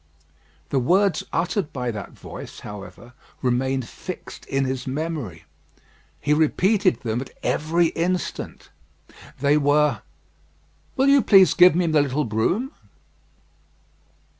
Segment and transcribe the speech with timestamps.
[0.69, 3.13] The words uttered by that voice, however,
[3.43, 5.43] remained fixed in his memory.
[6.19, 8.71] He repeated them at every instant.
[9.39, 10.01] They were,
[10.95, 12.71] "Will you please give me the little broom?"